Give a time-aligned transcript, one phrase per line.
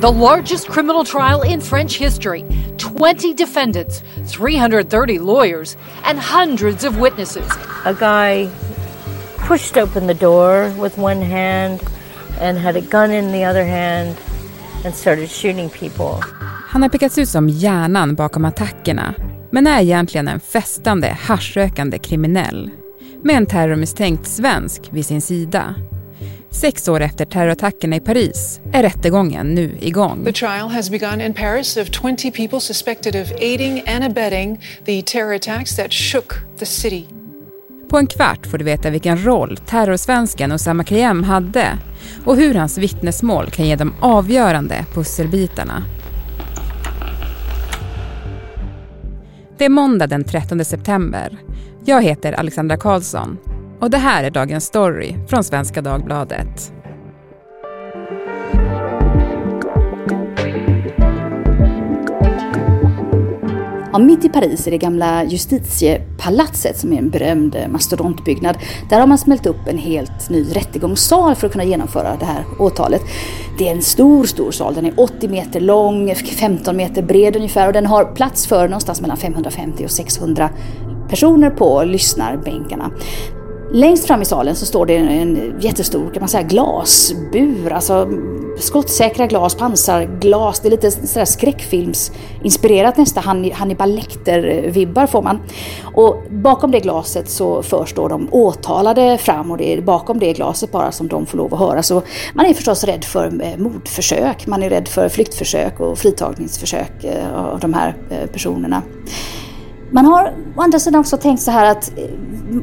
[0.00, 2.44] the largest criminal trial in French history.
[2.76, 7.50] 20 defendants, 330 lawyers, and hundreds of witnesses.
[7.84, 8.48] A guy
[9.36, 11.80] pushed open the door with one hand
[12.40, 14.16] and had a gun in the other hand
[14.84, 16.20] and started shooting people.
[16.68, 19.14] Han har pekats ut som hjärnan bakom attackerna
[19.50, 22.70] men är egentligen en festande, haschrökande kriminell
[23.22, 25.74] med en terrormisstänkt svensk vid sin sida.
[26.50, 30.24] Sex år efter terrorattackerna i Paris är rättegången nu igång.
[30.24, 35.02] The trial has begun in Paris of 20 people suspected of aiding and abetting the
[35.02, 37.06] terror attacks that shook the city.
[37.88, 41.78] På en kvart får du veta vilken roll terrorsvensken Osama Kriem hade
[42.24, 45.84] och hur hans vittnesmål kan ge de avgörande pusselbitarna.
[49.58, 51.38] Det är måndag den 13 september.
[51.84, 53.38] Jag heter Alexandra Karlsson
[53.80, 56.72] och det här är dagens story från Svenska Dagbladet.
[63.92, 68.58] Ja, mitt i Paris i det gamla justitiepalatset som är en berömd mastodontbyggnad.
[68.90, 72.44] Där har man smält upp en helt ny rättegångssal för att kunna genomföra det här
[72.58, 73.02] åtalet.
[73.58, 74.74] Det är en stor, stor sal.
[74.74, 79.00] Den är 80 meter lång, 15 meter bred ungefär och den har plats för någonstans
[79.00, 80.50] mellan 550 och 600
[81.08, 82.90] personer på lyssnarbänkarna.
[83.72, 88.08] Längst fram i salen så står det en jättestor kan man säga, glasbur, alltså
[88.58, 90.60] skottsäkra glas, pansarglas.
[90.60, 95.40] Det är lite sådär skräckfilmsinspirerat nästan, Hannibal Lecter-vibbar får man.
[95.94, 100.32] Och bakom det glaset så förs då de åtalade fram och det är bakom det
[100.32, 101.82] glaset bara som de får lov att höra.
[101.82, 102.02] Så
[102.34, 107.34] man är förstås rädd för eh, mordförsök, man är rädd för flyktförsök och fritagningsförsök eh,
[107.34, 108.82] av de här eh, personerna.
[109.90, 112.04] Man har å andra sidan också tänkt så här att eh,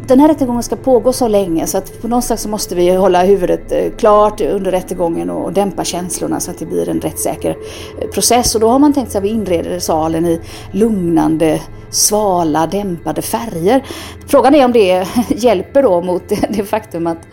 [0.08, 2.96] den här rättegången ska pågå så länge så att på något sätt så måste vi
[2.96, 7.58] hålla huvudet eh, klart under rättegången och dämpa känslorna så att det blir en rättssäker
[8.02, 8.56] eh, process.
[8.56, 13.86] Och då har man tänkt sig att vi inreder salen i lugnande, svala, dämpade färger.
[14.28, 17.28] Frågan är om det hjälper då mot det faktum att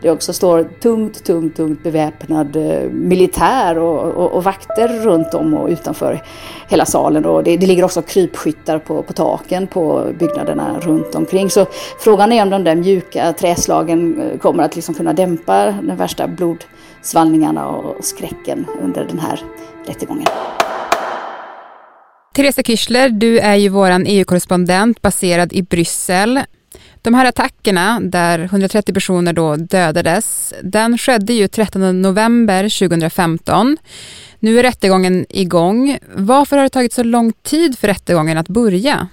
[0.00, 5.54] det också står tungt, tungt, tungt beväpnad eh, militär och, och, och, vakter runt om
[5.54, 6.22] och utanför
[6.68, 7.24] hela salen.
[7.24, 11.50] Och det, det ligger också krypskyttar på, på taken på byggnaderna runt omkring.
[11.50, 11.66] Så
[11.98, 16.28] frågan är om de där mjuka träslagen eh, kommer att liksom kunna dämpa de värsta
[16.28, 19.40] blodsvallningarna och skräcken under den här
[19.86, 20.26] rättegången.
[22.34, 26.40] Teresa Kirchler, du är ju vår EU-korrespondent baserad i Bryssel.
[27.04, 33.76] De här attackerna där 130 personer då dödades, den skedde ju 13 november 2015.
[34.38, 35.98] Nu är rättegången igång.
[36.14, 39.08] Varför har det tagit så lång tid för rättegången att börja?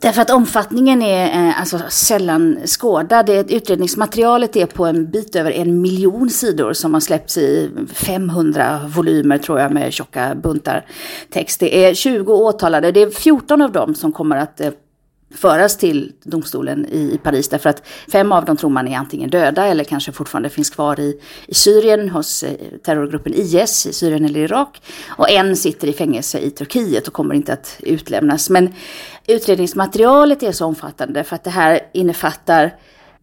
[0.00, 3.30] Därför att omfattningen är eh, alltså sällan skådad.
[3.30, 9.38] Utredningsmaterialet är på en bit över en miljon sidor som har släppts i 500 volymer
[9.38, 10.86] tror jag med tjocka buntar
[11.30, 11.60] text.
[11.60, 14.70] Det är 20 åtalade, det är 14 av dem som kommer att eh,
[15.34, 17.82] föras till domstolen i Paris därför att
[18.12, 21.54] fem av dem tror man är antingen döda eller kanske fortfarande finns kvar i, i
[21.54, 22.52] Syrien hos eh,
[22.82, 24.82] terrorgruppen IS i Syrien eller Irak.
[25.08, 28.50] Och en sitter i fängelse i Turkiet och kommer inte att utlämnas.
[28.50, 28.74] Men
[29.26, 32.74] utredningsmaterialet är så omfattande för att det här innefattar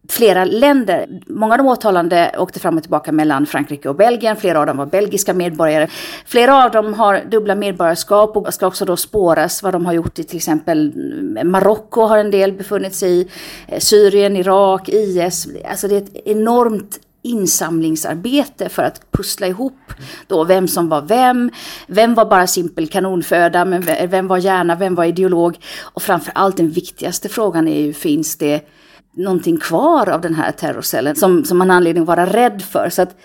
[0.08, 1.20] flera länder.
[1.26, 4.36] Många av de åtalande åkte fram och tillbaka mellan Frankrike och Belgien.
[4.36, 5.88] Flera av dem var belgiska medborgare.
[6.26, 10.18] Flera av dem har dubbla medborgarskap och ska också då spåras vad de har gjort
[10.18, 10.92] i till exempel
[11.44, 13.28] Marocko har en del befunnit sig i.
[13.66, 15.48] Eh, Syrien, Irak, IS.
[15.70, 19.92] Alltså det är ett enormt insamlingsarbete för att pussla ihop
[20.26, 21.50] då vem som var vem,
[21.86, 26.56] vem var bara simpel kanonföda, men vem var hjärna, vem var ideolog och framför allt
[26.56, 28.68] den viktigaste frågan är ju, finns det
[29.18, 32.88] någonting kvar av den här terrorcellen som, som man har anledning att vara rädd för.
[32.90, 33.16] Så att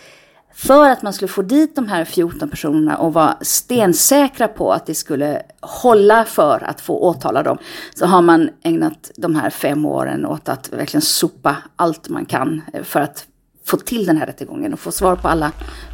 [0.55, 4.85] för att man skulle få dit de här 14 personerna och vara stensäkra på att
[4.85, 7.57] det skulle hålla för att få åtala dem,
[7.95, 12.61] så har man ägnat de här fem åren åt att verkligen sopa allt man kan
[12.73, 13.25] eh, för att
[13.65, 15.51] få till den här rättegången och få svar på alla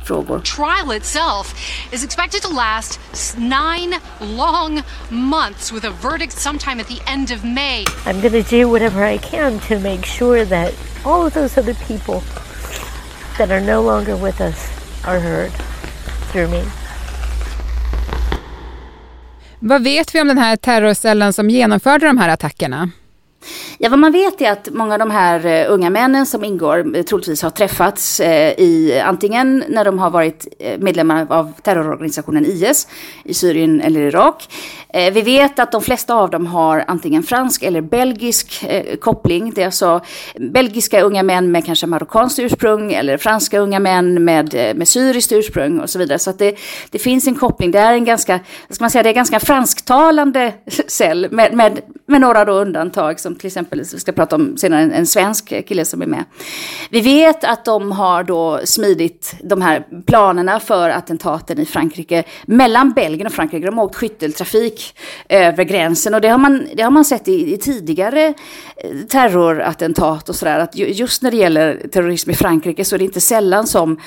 [0.08, 0.40] frågor.
[0.40, 1.54] Trial itself
[1.92, 3.00] is expected to last
[3.38, 3.96] nine
[4.38, 7.86] long months with a verdict sometime at the end of May.
[8.06, 10.74] I'm going to do whatever I can to make sure that
[11.06, 12.22] all of those other people
[13.38, 14.58] that are no longer with us
[15.08, 15.52] are heard
[16.32, 16.64] through me.
[19.60, 22.92] Vad vet vi om den här terrorcellen som genomförde de här attackerna?
[23.78, 26.98] Ja, vad man vet är att många av de här eh, unga männen som ingår
[26.98, 30.48] eh, troligtvis har träffats eh, i antingen när de har varit
[30.80, 32.88] medlemmar av terrororganisationen IS
[33.24, 34.50] i Syrien eller Irak.
[34.94, 38.66] vi vet att de flesta av dem har antingen fransk eller belgisk
[39.02, 39.52] koppling.
[39.56, 40.02] Det är alltså
[40.38, 45.80] belgiska unga män med kanske marockanskt ursprung eller franska unga män med, med syriskt ursprung
[45.80, 46.20] och så vidare.
[46.20, 46.56] Så att det,
[46.90, 47.72] det finns en koppling.
[47.72, 48.40] Det är en ganska,
[48.70, 50.54] ska man säga, det är ganska fransktalande
[50.88, 54.82] cell med, med, med några då undantag som till exempel, vi ska prata om senare,
[54.82, 56.24] en, en svensk kille som är med.
[56.90, 62.92] Vi vet att de har då smidit de här planerna för attentaten i Frankrike mellan
[62.92, 63.66] Belgien och Frankrike.
[63.66, 64.96] De har åkt skytteltrafik
[65.30, 68.26] över gränsen och det har man, det har man sett i, i tidigare
[68.78, 70.60] eh, terrorattentat och sådär.
[70.60, 74.00] Att just när det gäller terrorism i Frankrike så är det inte sällan som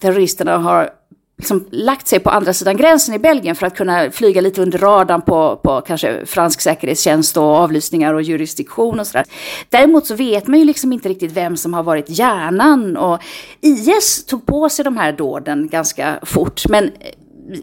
[0.00, 0.90] terroristerna har
[1.38, 4.78] liksom lagt sig på andra sidan gränsen i Belgien för att kunna flyga lite under
[4.78, 9.24] radarn på, på kanske fransk säkerhetstjänst och avlyssningar och jurisdiktion och sådär.
[9.70, 13.22] Däremot så vet man ju liksom inte riktigt vem som har varit hjärnan och
[13.60, 16.68] IS tog på sig de här dåden ganska fort.
[16.68, 16.90] Men eh,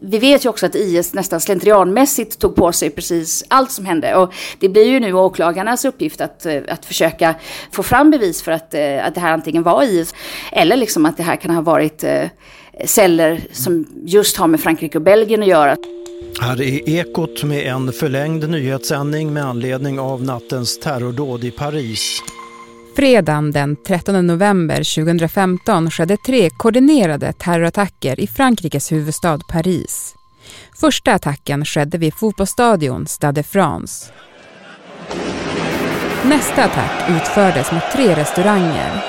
[0.02, 4.16] vi vet ju också att IS nästan slentrianmässigt tog på sig precis allt som hände.
[4.16, 7.36] Och det blir ju nu åklagarnas uppgift att, eh, att försöka
[7.72, 10.14] få fram bevis för att, eh, att det här antingen var IS
[10.52, 12.04] eller liksom att det här kan ha varit
[12.86, 15.78] celler som just har med Frankrike och Belgien att göra.
[16.42, 22.22] Här är Ekot med en förlängd nyhetssändning med anledning av nattens terrordåd i Paris.
[22.96, 30.16] Fredagen den 13 november 2015 skedde tre koordinerade terrorattacker i Frankrikes huvudstad Paris.
[30.80, 34.12] Första attacken skedde vid fotbollsstadion Stade de France.
[36.26, 39.04] Nästa attack utfördes mot tre restauranger.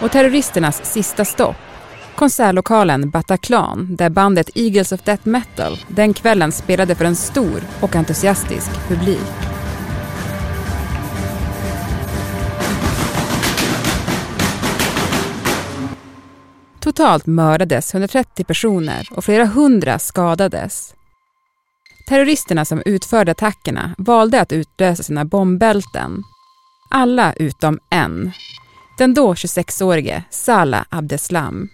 [0.00, 1.56] Och terroristernas sista stopp
[2.18, 7.96] konsertlokalen Bataclan där bandet Eagles of Death Metal den kvällen spelade för en stor och
[7.96, 9.28] entusiastisk publik.
[16.80, 20.94] Totalt mördades 130 personer och flera hundra skadades.
[22.08, 26.22] Terroristerna som utförde attackerna valde att utlösa sina bombbälten.
[26.90, 28.32] Alla utom en.
[28.98, 31.68] Den då 26-årige Salah Abdeslam.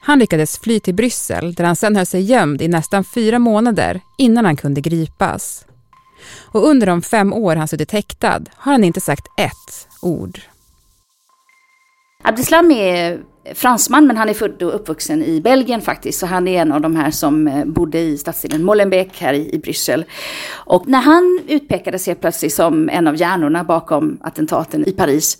[0.00, 4.00] Han lyckades fly till Bryssel där han sedan höll sig gömd i nästan fyra månader
[4.18, 5.66] innan han kunde gripas.
[6.52, 10.40] Och under de fem år han suttit häktad har han inte sagt ett ord.
[12.22, 13.20] Abdeslam är
[13.54, 16.18] fransman men han är född och uppvuxen i Belgien faktiskt.
[16.18, 19.54] Så han är en av de här som eh, bodde i stadsdelen Molenbeek här i,
[19.54, 20.04] i Bryssel.
[20.52, 25.38] Och när han utpekades helt plötsligt som en av hjärnorna bakom attentaten i Paris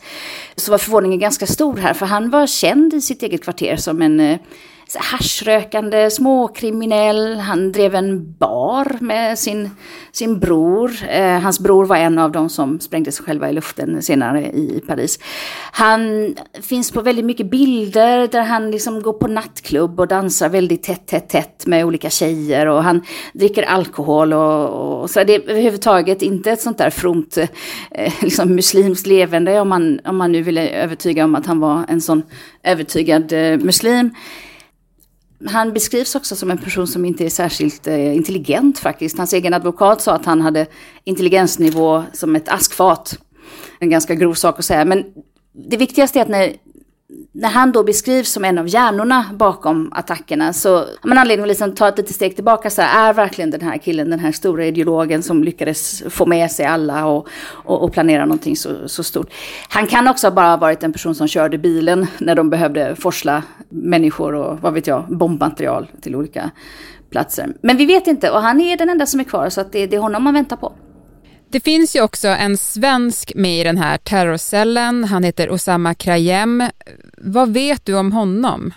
[0.56, 4.02] så var förvåningen ganska stor här för han var känd i sitt eget kvarter som
[4.02, 4.38] en eh,
[4.98, 7.38] haschrökande småkriminell.
[7.38, 9.70] Han drev en bar med sin,
[10.12, 10.92] sin bror.
[11.08, 14.82] Eh, hans bror var en av de som sprängde sig själva i luften senare i
[14.86, 15.18] Paris.
[15.72, 20.82] Han finns på väldigt mycket bilder där han liksom går på nattklubb och dansar väldigt
[20.82, 23.02] tätt, tätt, tätt med olika tjejer och han
[23.32, 25.24] dricker alkohol och, och så.
[25.24, 27.36] Det är överhuvudtaget inte ett sånt där fromt
[27.90, 31.84] eh, liksom muslimskt levande om man, om man nu ville övertyga om att han var
[31.88, 32.22] en sån
[32.62, 34.10] övertygad eh, muslim.
[35.46, 39.18] Han beskrivs också som en person som inte är särskilt eh, intelligent faktiskt.
[39.18, 40.66] Hans egen advokat sa att han hade
[41.04, 43.18] intelligensnivå som ett askfat.
[43.78, 44.84] En ganska grov sak att säga.
[44.84, 45.04] Men
[45.52, 46.52] det viktigaste är att när
[47.32, 51.74] när han då beskrivs som en av hjärnorna bakom attackerna så men man att liksom
[51.74, 52.70] ta ett litet steg tillbaka.
[52.70, 56.50] Så här, är verkligen den här killen den här stora ideologen som lyckades få med
[56.50, 59.32] sig alla och, och, och planera någonting så, så, stort.
[59.68, 63.42] Han kan också bara ha varit en person som körde bilen när de behövde forsla
[63.68, 66.50] människor och vad vet jag, bombmaterial till olika
[67.10, 67.48] platser.
[67.62, 69.86] Men vi vet inte och han är den enda som är kvar så att det,
[69.86, 70.72] det är honom man väntar på.
[71.52, 75.04] Det finns ju också en svensk med i den här terrorcellen.
[75.04, 76.64] Han heter Osama Krayem.
[77.16, 78.74] Vad vet du om honom?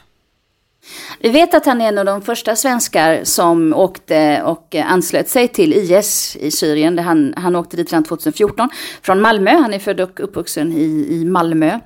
[1.19, 5.29] Vi vet att han är en av de första svenskar som åkte och eh, anslöt
[5.29, 6.99] sig till IS i Syrien.
[6.99, 8.69] Han, han åkte dit redan 2014
[9.01, 9.51] från Malmö.
[9.51, 11.79] Han är född och uppvuxen i, i Malmö.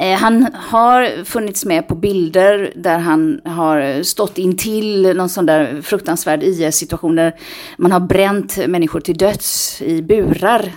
[0.00, 5.82] Eh, han har funnits med på bilder där han har stått intill någon sån där
[5.82, 7.34] fruktansvärd IS-situation där
[7.76, 10.72] man har bränt människor till döds i burar.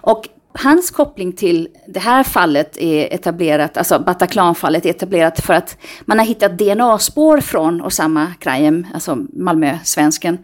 [0.00, 5.76] Och hans koppling till det här fallet är etablerat, alltså Bataclan-fallet är etablerat för att
[6.00, 10.38] man har hittat DNA-spår från Osama Krayem, alltså Malmö-svensken,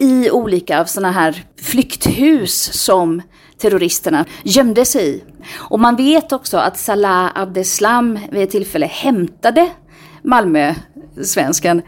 [0.00, 3.22] i olika sådana här flykthus som
[3.58, 5.24] terroristerna gömde sig i.
[5.56, 9.70] Och man vet också att Salah Abdeslam vid ett tillfälle hämtade
[10.22, 11.82] Malmö-svensken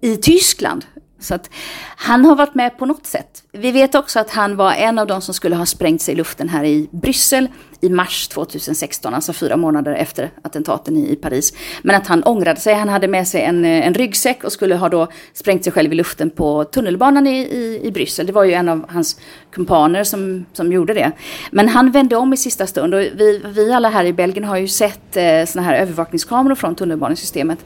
[0.00, 0.84] i Tyskland
[1.20, 1.50] så att
[1.96, 3.42] han har varit med på något sätt.
[3.52, 6.16] Vi vet också att han var en av de som skulle ha sprängt sig i
[6.16, 7.48] luften här i Bryssel
[7.80, 11.52] i mars 2016, alltså fyra månader efter attentaten i Paris.
[11.82, 12.74] Men att han ångrade sig.
[12.74, 15.92] Han hade med sig en, eh, en ryggsäck och skulle ha då sprängt sig själv
[15.92, 18.26] i luften på tunnelbanan i, i, i Bryssel.
[18.26, 19.20] Det var ju en av hans
[19.50, 21.12] kumpaner som, som gjorde det.
[21.50, 24.56] Men han vände om i sista stund och vi, vi alla här i Belgien har
[24.56, 27.58] ju sett eh, såna här övervakningskameror från tunnelbanesystemet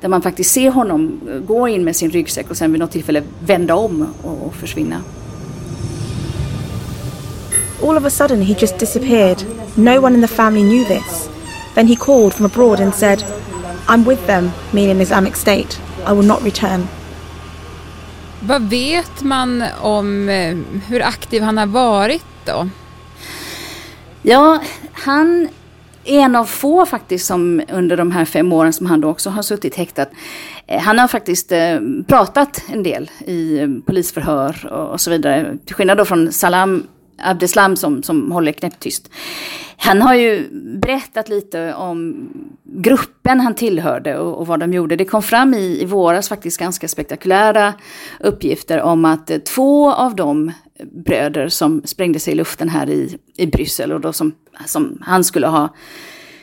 [0.00, 2.90] där man faktiskt ser honom eh, gå in med sin ryggsäck och sen vid något
[2.90, 5.02] tillfälle vända om och, och försvinna.
[7.82, 9.61] All of a sudden, he just disappeared.
[9.76, 11.28] No one in the family knew this.
[11.74, 13.24] Then he called from abroad and said,
[13.88, 15.80] I'm with them, meaning Islamic State.
[16.06, 16.88] I will not return.
[18.40, 22.68] Vad vet man om eh, hur aktiv han har varit då?
[24.22, 24.60] Ja,
[24.92, 25.48] han
[26.04, 29.30] är en av få faktiskt som under de här fem åren som han då också
[29.30, 30.06] har suttit häktad.
[30.66, 35.58] Eh, han har faktiskt eh, pratat en del i polisförhör och så vidare.
[35.64, 36.86] Till skillnad då från Salam
[37.18, 39.10] Abdeslam som, som håller knäpptyst.
[39.76, 42.28] Han har ju berättat lite om
[42.64, 44.96] gruppen han tillhörde och, och vad de gjorde.
[44.96, 47.74] Det kom fram i, i våras faktiskt ganska spektakulära
[48.20, 52.90] uppgifter om att eh, två av de eh, bröder som sprängde sig i luften här
[52.90, 54.32] i, i Bryssel och då som,
[54.66, 55.74] som han skulle ha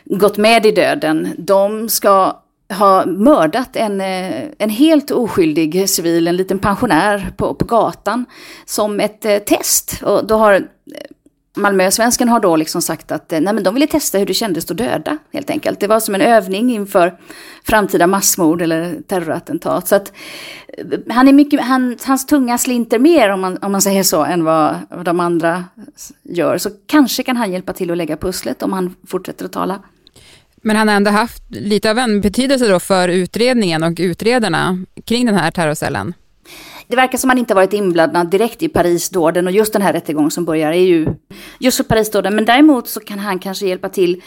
[0.06, 6.38] gått med i döden, de ska ha mördat en, eh, en helt oskyldig civil, en
[6.38, 8.26] liten pensionär på, på gatan
[8.66, 10.02] som ett eh, test.
[10.04, 10.62] Och då har eh,
[11.58, 14.72] Malmösvensken har då liksom sagt att eh, nej men de ville testa hur det kändes
[14.72, 15.80] att döda helt enkelt.
[15.80, 17.20] Det var som en övning inför
[17.64, 19.88] framtida massmord eller terrorattentat.
[19.88, 20.14] Så att
[21.10, 24.44] han är mycket, han, hans tunga slinter mer om man, om man säger så än
[24.44, 25.64] vad, vad de andra
[26.24, 26.58] gör.
[26.58, 29.80] Så kanske kan han hjälpa till att lägga pusslet om han fortsätter att tala.
[30.62, 35.26] Men han har ändå haft lite av en betydelse då för utredningen och utredarna kring
[35.26, 36.14] den här terrorcellen.
[36.88, 40.32] Det verkar som han inte varit inblandad direkt i Parisdåden och just den här rättegången
[40.32, 41.08] som börjar är ju
[41.60, 42.36] just för Parisdåden.
[42.36, 44.22] Men däremot så kan han kanske hjälpa till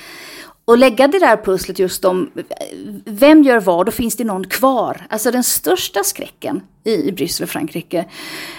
[0.64, 2.30] och lägga det där pusslet just om
[3.04, 5.06] vem gör vad och finns det någon kvar?
[5.08, 8.04] Alltså den största skräcken i Bryssel och Frankrike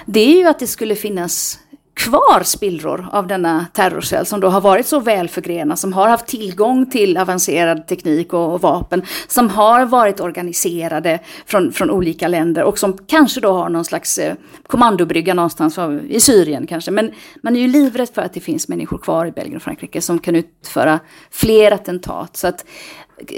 [0.05, 1.59] det är ju att det skulle finnas
[1.93, 6.85] kvar spillror av denna terrorcell som då har varit så välförgrenad, som har haft tillgång
[6.85, 12.79] till avancerad teknik och, och, vapen, som har varit organiserade från, från olika länder och
[12.79, 14.35] som kanske då har någon slags eh,
[14.67, 16.91] kommandobrygga någonstans i Syrien kanske.
[16.91, 20.01] Men man är ju livrädd för att det finns människor kvar i Belgien och Frankrike
[20.01, 20.99] som kan utföra
[21.31, 22.37] fler attentat.
[22.37, 22.65] Så att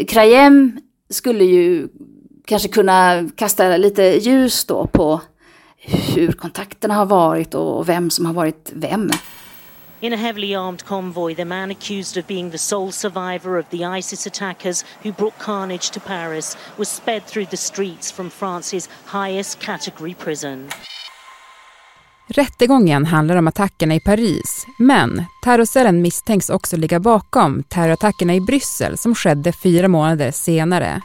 [0.07, 1.87] Krayem skulle ju
[2.45, 5.21] kanske kunna kasta lite ljus då på
[5.87, 9.09] hur kontakterna har varit och vem som har varit vem.
[9.99, 13.97] In a heavily armed convoy, the man accused of being the sole survivor of the
[13.97, 19.59] ISIS attackers who brought carnage to Paris was sped through the streets from France's highest
[19.59, 20.69] category prison.
[22.27, 28.97] Rättegången handlar om attackerna i Paris, men terrorcellen misstänks också ligga bakom terrorattackerna i Bryssel
[28.97, 31.01] som skedde fyra månader senare.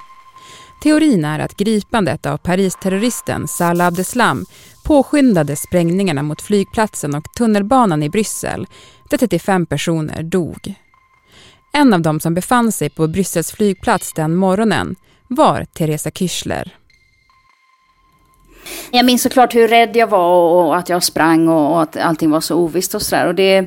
[0.82, 4.44] Teorin är att gripandet av Paris-terroristen Salah Abdeslam
[4.84, 8.66] påskyndade sprängningarna mot flygplatsen och tunnelbanan i Bryssel
[9.10, 10.74] där 35 personer dog.
[11.72, 14.96] En av dem som befann sig på Bryssels flygplats den morgonen
[15.28, 16.70] var Teresa Küchler.
[18.90, 22.40] Jag minns såklart hur rädd jag var och att jag sprang och att allting var
[22.40, 23.26] så ovisst och sådär.
[23.26, 23.66] Och det,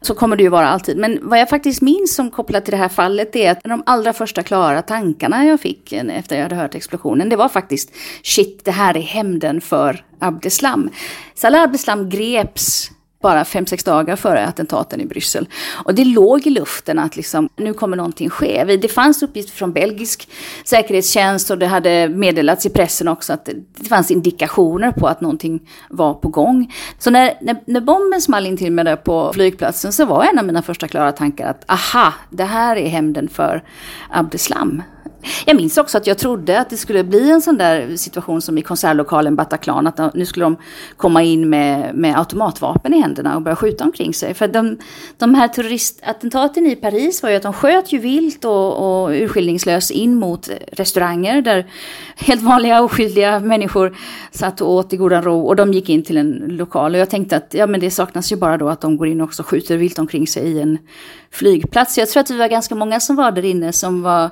[0.00, 0.96] så kommer det ju vara alltid.
[0.96, 4.12] Men vad jag faktiskt minns som kopplat till det här fallet är att de allra
[4.12, 7.90] första klara tankarna jag fick efter jag hade hört explosionen, det var faktiskt
[8.22, 10.90] shit, det här är hämnden för Abdeslam.
[11.34, 12.90] Salah Abdeslam greps
[13.22, 15.48] bara fem sex dagar före attentaten i Bryssel.
[15.84, 18.64] Och det låg i luften att liksom, nu kommer någonting ske.
[18.64, 20.28] Det fanns uppgifter från belgisk
[20.64, 25.68] säkerhetstjänst och det hade meddelats i pressen också att det fanns indikationer på att någonting
[25.90, 26.74] var på gång.
[26.98, 30.38] Så när, när, när bomben small in till mig där på flygplatsen så var en
[30.38, 33.64] av mina första klara tankar att aha, det här är hämnden för
[34.10, 34.82] Abdeslam.
[35.46, 38.58] Jag minns också att jag trodde att det skulle bli en sån där situation som
[38.58, 40.56] i konsertlokalen Bataclan, att nu skulle de
[40.96, 44.34] komma in med, med automatvapen i händerna och börja skjuta omkring sig.
[44.34, 44.78] För de,
[45.16, 49.90] de här terroristattentaten i Paris var ju att de sköt ju vilt och, och urskillningslöst
[49.90, 51.66] in mot restauranger där
[52.16, 53.96] helt vanliga oskyldiga människor
[54.30, 56.94] satt och åt i godan ro och de gick in till en lokal.
[56.94, 59.20] Och jag tänkte att ja, men det saknas ju bara då att de går in
[59.20, 60.78] och också skjuter vilt omkring sig i en
[61.30, 61.98] flygplats.
[61.98, 64.30] Jag tror att vi var ganska många som var där inne som var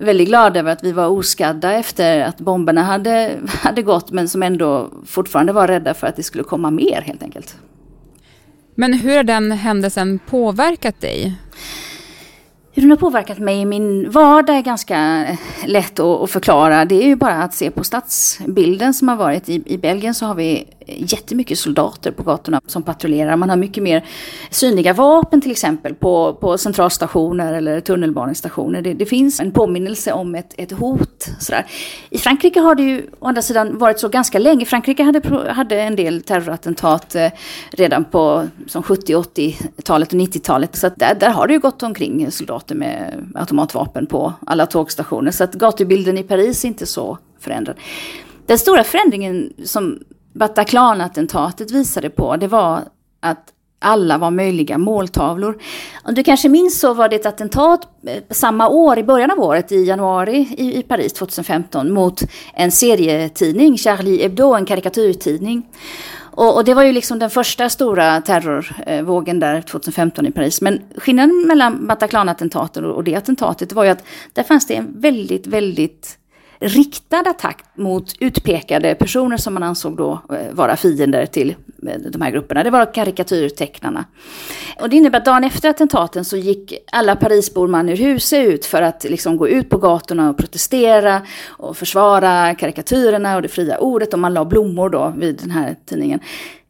[0.00, 4.42] väldigt glad över att vi var oskadda efter att bomberna hade, hade gått men som
[4.42, 7.56] ändå fortfarande var rädda för att det skulle komma mer helt enkelt.
[8.74, 11.34] Men hur har den händelsen påverkat dig?
[12.72, 15.26] Hur den har påverkat mig i min vardag är ganska
[15.66, 16.84] lätt att, förklara.
[16.84, 19.48] Det är ju bara att se på stadsbilden som har varit.
[19.48, 23.36] I, I Belgien så har vi jättemycket soldater på gatorna som patrullerar.
[23.36, 24.04] Man har mycket mer
[24.50, 28.82] synliga vapen till exempel på, på centralstationer eller tunnelbanestationer.
[28.82, 31.28] Det, det finns en påminnelse om ett, ett hot.
[31.40, 31.66] Sådär.
[32.10, 34.64] I Frankrike har det ju å andra sidan varit så ganska länge.
[34.64, 37.30] Frankrike hade, hade en del terrorattentat eh,
[37.70, 38.48] redan på
[38.84, 40.76] 70, 80-talet och 90-talet.
[40.76, 45.30] Så där, där har det ju gått omkring soldater med automatvapen på alla tågstationer.
[45.30, 47.76] Så att gatubilden i Paris är inte så förändrad.
[48.46, 49.98] Den stora förändringen som
[50.38, 52.82] Bataclan-attentatet visade på, det var
[53.20, 55.58] att alla var möjliga måltavlor.
[56.02, 59.40] Om du kanske minns så var det ett attentat eh, samma år, i början av
[59.40, 62.22] året, i januari i, i Paris 2015, mot
[62.54, 65.66] en serietidning, Charlie Hebdo, en karikatyrtidning.
[66.38, 70.60] Och, och, det var ju liksom den första stora terrorvågen där 2015 i Paris.
[70.60, 75.46] Men skillnaden mellan Bataclan-attentatet och det attentatet var ju att där fanns det en väldigt,
[75.46, 76.18] väldigt
[76.60, 81.54] riktad attack mot utpekade personer som man ansåg då eh, vara fiender till
[81.88, 82.64] eh, de här grupperna.
[82.64, 84.04] Det var karikatyrtecknarna.
[84.80, 88.66] Och det innebär att dagen efter attentaten så gick alla Parisbor man ur huset ut
[88.66, 93.78] för att liksom gå ut på gatorna och protestera och försvara karikatyrerna och det fria
[93.78, 96.20] ordet och man la blommor då vid den här tidningen.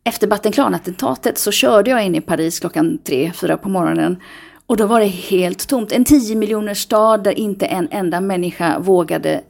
[0.04, 4.16] Efter Bataclan-attentatet så körde jag in i Paris klockan tre, fyra på morgonen
[4.66, 5.92] och då var det helt tomt.
[5.92, 9.40] En 10 miljoner stad där inte en enda människa vågade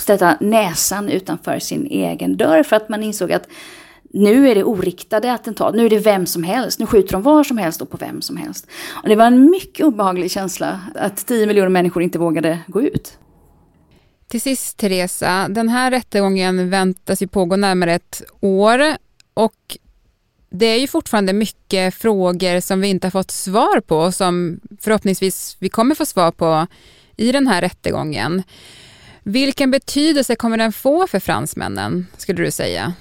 [0.00, 3.48] sätta näsan utanför sin egen dörr för att man insåg att
[4.12, 7.44] nu är det oriktade attentat, nu är det vem som helst, nu skjuter de var
[7.44, 8.66] som helst och på vem som helst.
[9.02, 13.18] Och det var en mycket obehaglig känsla att 10 miljoner människor inte vågade gå ut.
[14.28, 18.80] Till sist Teresa, den här rättegången väntas ju pågå närmare ett år
[19.34, 19.78] och
[20.50, 24.60] det är ju fortfarande mycket frågor som vi inte har fått svar på och som
[24.80, 26.66] förhoppningsvis vi kommer få svar på
[27.16, 28.42] i den här rättegången.
[29.30, 32.92] Vilken betydelse kommer den få för fransmännen, skulle du säga?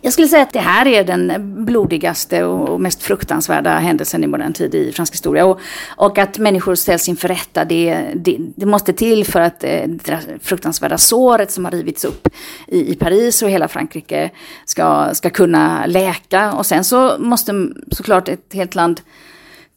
[0.00, 1.32] Jag skulle säga att det här är den
[1.64, 5.46] blodigaste och mest fruktansvärda händelsen i modern tid i fransk historia.
[5.46, 9.82] Och, och att människor ställs inför rätta, det, det, det måste till för att eh,
[9.86, 12.28] det fruktansvärda såret som har rivits upp
[12.66, 14.30] i, i Paris och hela Frankrike
[14.64, 16.52] ska, ska kunna läka.
[16.52, 17.52] Och sen så måste
[17.90, 19.00] såklart ett helt land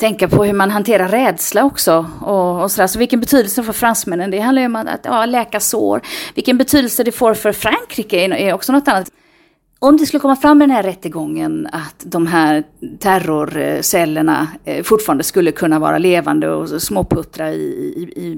[0.01, 2.05] tänka på hur man hanterar rädsla också.
[2.22, 5.60] Och, och så, Så vilken betydelse för fransmännen, det handlar ju om att ja, läka
[5.60, 6.01] sår.
[6.36, 9.12] Vilken betydelse det får för Frankrike är också något annat.
[9.79, 12.64] Om det skulle komma fram i den här rättegången att de här
[13.00, 18.37] terrorcellerna eh, fortfarande skulle kunna vara levande och småputtra i, i, i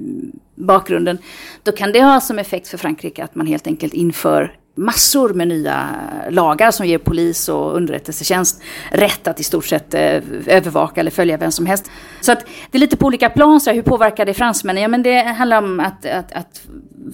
[0.56, 1.18] bakgrunden,
[1.64, 5.48] då kan det ha som effekt för Frankrike att man helt enkelt inför massor med
[5.48, 5.90] nya
[6.30, 10.02] lagar som ger polis och underrättelsetjänst rätt att i stort sett eh,
[10.48, 11.92] övervaka eller följa vem som helst.
[12.22, 14.84] Så att det är lite på olika plan, så här, hur påverkar det fransmännen?
[14.84, 16.62] Ja men det handlar om att, att, att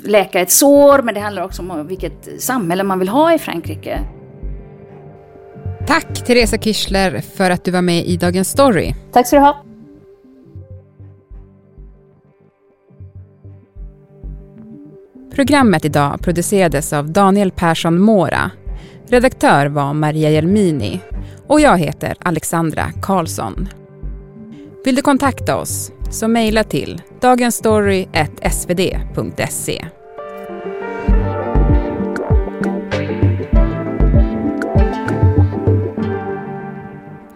[0.04, 4.00] läka ett sår, men det handlar också om vilket samhälle man vill ha i Frankrike.
[5.88, 8.94] Tack Teresa Kirchler för att du var med i Dagens Story.
[9.12, 9.69] Tack ska du ha.
[15.40, 18.52] Programmet idag producerades av Daniel Persson Mora.
[19.08, 21.00] Redaktör var Maria Jelmini
[21.48, 23.68] och jag heter Alexandra Karlsson.
[24.86, 29.86] Vill du kontakta oss så mejla till dagensstory.svd.se.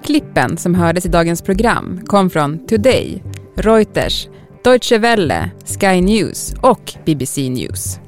[0.04, 3.24] Klippen som hördes i dagens program kom från Today,
[3.56, 4.28] Reuters,
[4.64, 8.03] Deutsche Welle, Sky News och BBC News.